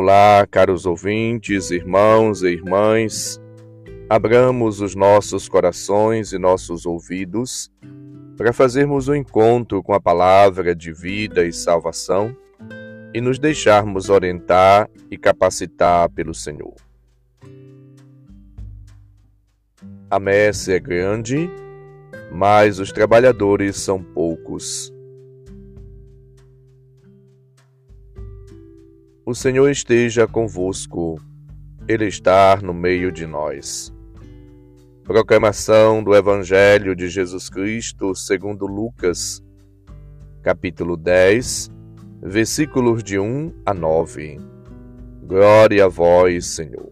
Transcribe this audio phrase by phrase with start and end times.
[0.00, 3.40] Olá, caros ouvintes, irmãos e irmãs.
[4.08, 7.68] Abramos os nossos corações e nossos ouvidos
[8.36, 12.32] para fazermos o um encontro com a palavra de vida e salvação
[13.12, 16.76] e nos deixarmos orientar e capacitar pelo Senhor.
[20.08, 21.50] A messe é grande,
[22.30, 24.96] mas os trabalhadores são poucos.
[29.28, 31.20] O Senhor esteja convosco,
[31.86, 33.92] Ele está no meio de nós.
[35.04, 39.44] Proclamação do Evangelho de Jesus Cristo segundo Lucas,
[40.42, 41.70] capítulo 10,
[42.22, 44.40] versículos de 1 a 9.
[45.24, 46.90] Glória a vós, Senhor.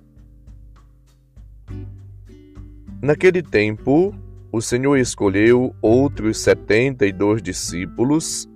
[3.01, 4.15] Naquele tempo,
[4.53, 8.47] o Senhor escolheu outros setenta e dois discípulos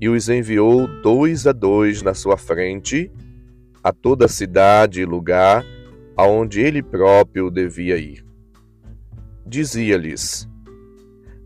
[0.00, 3.10] e os enviou dois a dois na sua frente
[3.86, 5.64] a toda cidade e lugar
[6.16, 8.24] aonde ele próprio devia ir.
[9.46, 10.48] Dizia-lhes: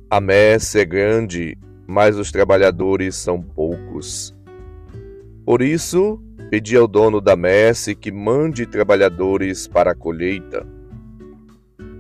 [0.09, 4.35] A messe é grande, mas os trabalhadores são poucos.
[5.45, 10.67] Por isso, pedi ao dono da messe que mande trabalhadores para a colheita.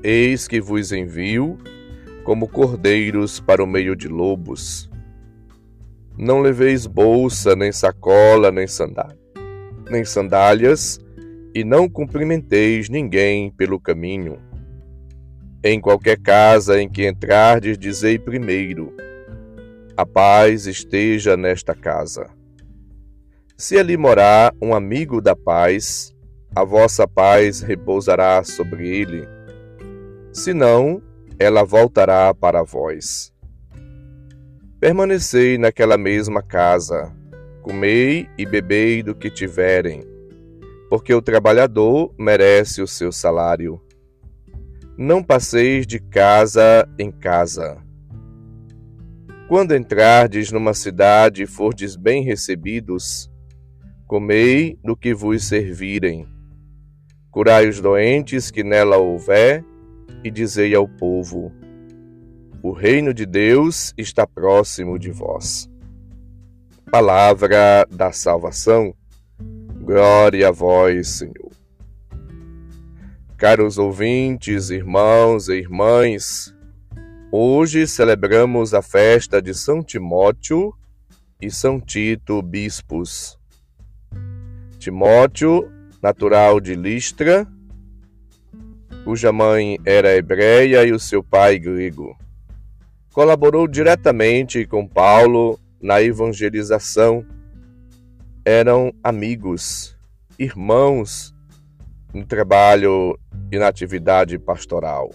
[0.03, 1.59] Eis que vos envio
[2.25, 4.89] como cordeiros para o meio de lobos.
[6.17, 9.19] Não leveis bolsa, nem sacola, nem sandália,
[9.91, 10.99] nem sandálias,
[11.55, 14.39] e não cumprimenteis ninguém pelo caminho.
[15.63, 18.95] Em qualquer casa em que entrardes, dizei primeiro:
[19.97, 22.27] A paz esteja nesta casa.
[23.57, 26.15] Se ali morar um amigo da paz,
[26.57, 29.29] a vossa paz repousará sobre ele.
[30.33, 31.03] Se não,
[31.39, 33.30] ela voltará para vós.
[34.81, 37.15] Permanecei naquela mesma casa,
[37.61, 40.03] comei e bebei do que tiverem,
[40.89, 43.79] porque o trabalhador merece o seu salário.
[44.97, 47.77] Não passeis de casa em casa.
[49.51, 53.31] Quando entrardes numa cidade e fordes bem recebidos,
[54.07, 56.27] comei do que vos servirem.
[57.31, 59.63] Curai os doentes que nela houver,
[60.25, 61.53] e dizei ao povo:
[62.63, 65.69] o reino de Deus está próximo de vós.
[66.91, 68.95] Palavra da salvação.
[69.81, 71.51] Glória a vós, Senhor.
[73.39, 76.55] Caros ouvintes, irmãos e irmãs,
[77.33, 80.75] hoje celebramos a festa de São Timóteo
[81.41, 83.39] e São Tito, bispos.
[84.79, 85.71] Timóteo,
[86.03, 87.47] natural de Listra,
[89.05, 92.15] cuja mãe era hebreia e o seu pai grego
[93.13, 97.25] colaborou diretamente com Paulo na evangelização.
[98.45, 99.97] Eram amigos,
[100.39, 101.35] irmãos
[102.13, 103.19] no trabalho
[103.53, 105.11] e na atividade pastoral.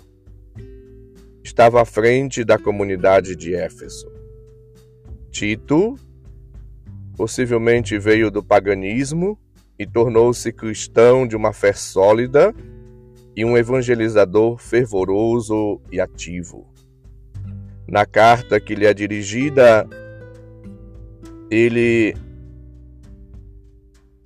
[1.44, 4.12] Estava à frente da comunidade de Éfeso.
[5.32, 5.96] Tito
[7.16, 9.38] possivelmente veio do paganismo
[9.78, 12.54] e tornou-se cristão de uma fé sólida
[13.36, 16.75] e um evangelizador fervoroso e ativo.
[17.88, 19.88] Na carta que lhe é dirigida,
[21.51, 22.16] ele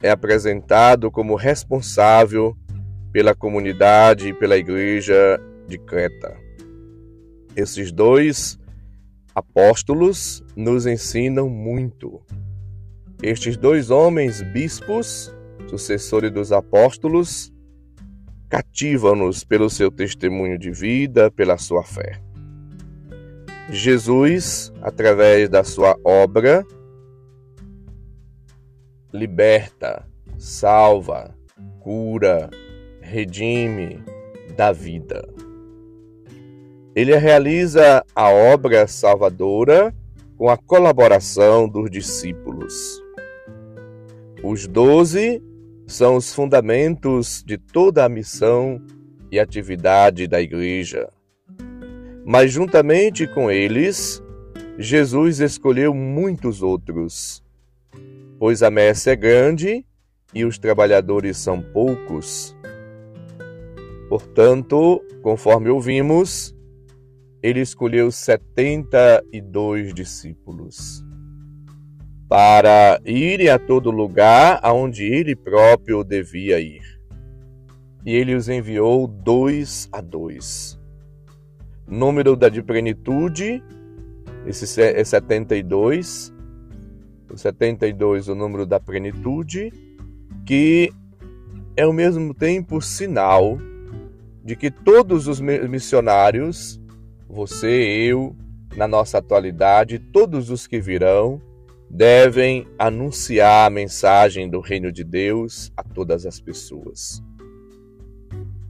[0.01, 2.55] é apresentado como responsável
[3.11, 6.37] pela comunidade e pela igreja de Creta.
[7.55, 8.57] Esses dois
[9.35, 12.21] apóstolos nos ensinam muito.
[13.21, 15.35] Estes dois homens bispos,
[15.67, 17.51] sucessores dos apóstolos,
[18.47, 22.21] cativam-nos pelo seu testemunho de vida, pela sua fé.
[23.71, 26.65] Jesus, através da sua obra,
[29.13, 30.07] liberta,
[30.37, 31.35] salva,
[31.79, 32.49] cura,
[32.99, 34.03] redime,
[34.57, 35.27] dá vida.
[36.95, 39.93] Ele realiza a obra salvadora
[40.35, 43.01] com a colaboração dos discípulos.
[44.43, 45.43] Os doze
[45.85, 48.81] são os fundamentos de toda a missão
[49.31, 51.07] e atividade da Igreja.
[52.31, 54.21] Mas juntamente com eles,
[54.77, 57.43] Jesus escolheu muitos outros,
[58.37, 59.83] pois a messe é grande
[60.31, 62.55] e os trabalhadores são poucos.
[64.07, 66.55] Portanto, conforme ouvimos,
[67.41, 71.03] ele escolheu setenta e dois discípulos
[72.27, 76.83] para irem a todo lugar aonde ele próprio devia ir.
[78.05, 80.78] E ele os enviou dois a dois
[81.89, 83.63] número da de plenitude,
[84.45, 86.33] esse é 72.
[87.31, 89.71] O 72 o número da plenitude
[90.45, 90.91] que
[91.77, 93.59] é ao mesmo tempo sinal
[94.43, 96.81] de que todos os missionários,
[97.27, 98.35] você, eu,
[98.75, 101.39] na nossa atualidade, todos os que virão,
[101.87, 107.21] devem anunciar a mensagem do reino de Deus a todas as pessoas.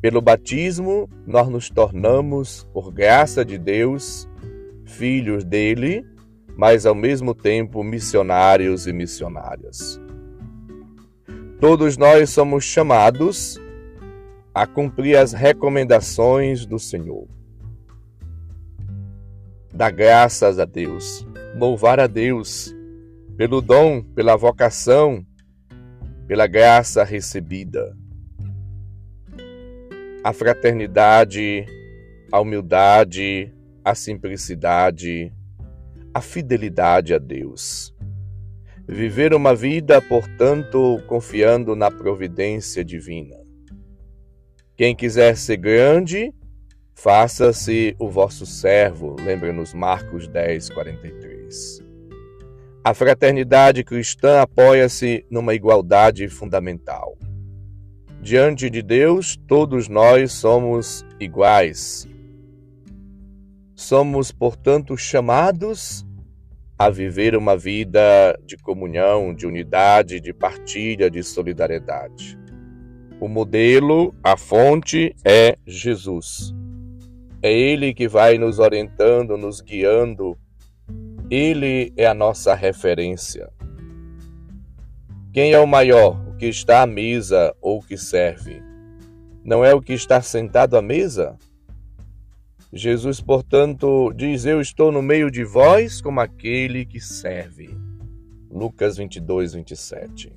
[0.01, 4.29] Pelo batismo, nós nos tornamos, por graça de Deus,
[4.85, 6.05] filhos dele,
[6.55, 9.99] mas ao mesmo tempo missionários e missionárias.
[11.59, 13.59] Todos nós somos chamados
[14.53, 17.27] a cumprir as recomendações do Senhor.
[19.73, 22.73] Dar graças a Deus, louvar a Deus
[23.35, 25.25] pelo dom, pela vocação,
[26.25, 27.97] pela graça recebida
[30.23, 31.65] a fraternidade,
[32.31, 35.31] a humildade, a simplicidade,
[36.13, 37.95] a fidelidade a Deus.
[38.85, 43.37] Viver uma vida, portanto, confiando na providência divina.
[44.75, 46.33] Quem quiser ser grande,
[46.93, 51.79] faça-se o vosso servo, lembra-nos Marcos 10, 43.
[52.83, 57.17] A fraternidade cristã apoia-se numa igualdade fundamental.
[58.21, 62.07] Diante de Deus, todos nós somos iguais.
[63.73, 66.05] Somos, portanto, chamados
[66.77, 72.37] a viver uma vida de comunhão, de unidade, de partilha, de solidariedade.
[73.21, 76.53] O modelo, a fonte é Jesus.
[77.41, 80.37] É Ele que vai nos orientando, nos guiando.
[81.31, 83.49] Ele é a nossa referência.
[85.31, 86.28] Quem é o maior?
[86.39, 88.63] Que está à mesa ou que serve?
[89.43, 91.37] Não é o que está sentado à mesa?
[92.71, 97.77] Jesus, portanto, diz: Eu estou no meio de vós como aquele que serve.
[98.49, 100.31] Lucas 22, 27.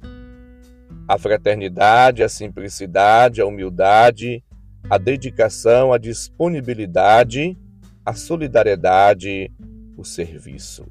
[1.07, 4.43] A fraternidade, a simplicidade, a humildade,
[4.91, 7.57] a dedicação, a disponibilidade,
[8.05, 9.53] a solidariedade,
[9.97, 10.85] o serviço.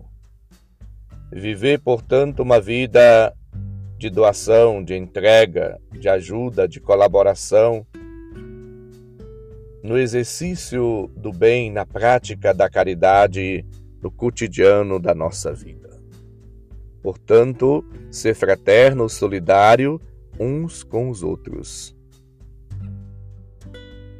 [1.33, 3.33] Viver, portanto, uma vida
[4.01, 7.85] de doação, de entrega, de ajuda, de colaboração,
[9.83, 13.63] no exercício do bem, na prática da caridade,
[14.01, 16.01] no cotidiano da nossa vida.
[17.03, 20.01] Portanto, ser fraterno, solidário
[20.39, 21.95] uns com os outros.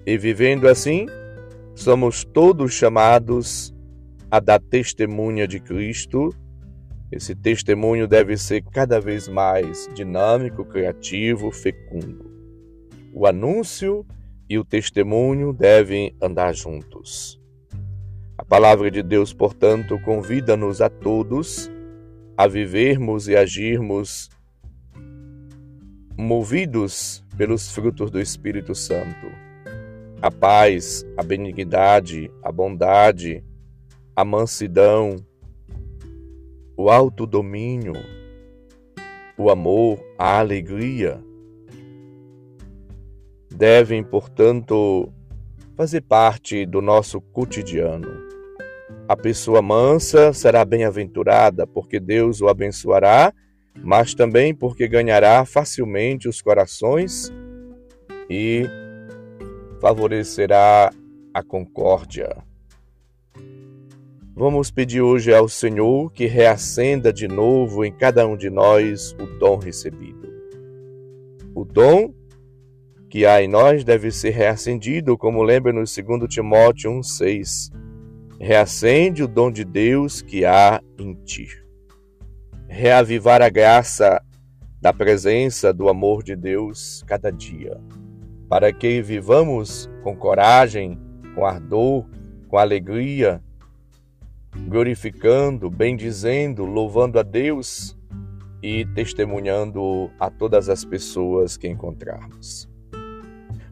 [0.06, 1.08] E vivendo assim,
[1.74, 3.74] somos todos chamados
[4.30, 6.30] a dar testemunha de Cristo
[7.12, 12.32] esse testemunho deve ser cada vez mais dinâmico, criativo, fecundo.
[13.14, 14.06] O anúncio
[14.50, 17.40] e o testemunho devem andar juntos.
[18.38, 21.70] A palavra de Deus, portanto, convida-nos a todos
[22.38, 24.30] a vivermos e agirmos
[26.18, 29.28] movidos pelos frutos do Espírito Santo.
[30.22, 33.44] A paz, a benignidade, a bondade,
[34.16, 35.18] a mansidão,
[36.82, 37.94] o autodomínio,
[39.38, 41.24] o amor, a alegria,
[43.56, 45.14] devem, portanto,
[45.78, 48.10] fazer parte do nosso cotidiano.
[49.08, 53.32] A pessoa mansa será bem-aventurada, porque Deus o abençoará,
[53.84, 57.32] mas também porque ganhará facilmente os corações
[58.28, 58.66] e
[59.80, 60.92] favorecerá
[61.32, 62.36] a concórdia.
[64.34, 69.26] Vamos pedir hoje ao Senhor que reacenda de novo em cada um de nós o
[69.38, 70.32] dom recebido.
[71.54, 72.14] O dom
[73.10, 75.94] que há em nós deve ser reacendido, como lembra no 2
[76.30, 77.74] Timóteo 1,6.
[78.40, 81.50] Reacende o dom de Deus que há em ti.
[82.70, 84.24] Reavivar a graça
[84.80, 87.78] da presença do amor de Deus cada dia,
[88.48, 90.98] para que vivamos com coragem,
[91.36, 92.06] com ardor,
[92.48, 93.44] com alegria
[94.68, 97.98] glorificando, bendizendo, louvando a Deus
[98.62, 102.70] e testemunhando a todas as pessoas que encontrarmos.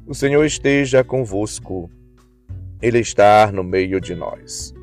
[0.08, 1.90] O Senhor esteja convosco,
[2.82, 4.74] Ele está no meio de nós.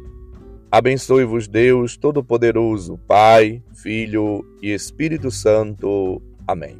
[0.70, 6.22] Abençoe-vos, Deus Todo-Poderoso, Pai, Filho e Espírito Santo.
[6.46, 6.76] Amém.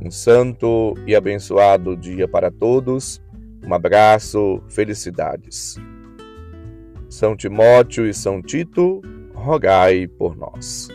[0.00, 3.22] Um santo e abençoado dia para todos.
[3.66, 5.76] Um abraço, felicidades.
[7.14, 9.00] São Timóteo e São Tito,
[9.32, 10.88] rogai por nós.